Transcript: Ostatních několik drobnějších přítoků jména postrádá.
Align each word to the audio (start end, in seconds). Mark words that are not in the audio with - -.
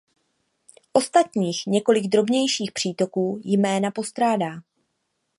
Ostatních 0.93 1.65
několik 1.67 2.07
drobnějších 2.07 2.71
přítoků 2.71 3.41
jména 3.45 3.91
postrádá. 3.91 4.59